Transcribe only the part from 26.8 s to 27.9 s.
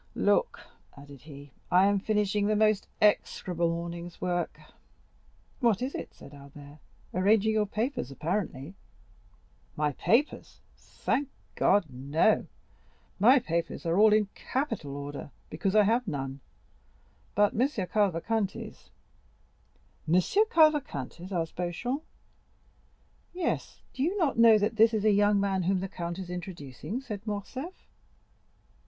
said Morcerf.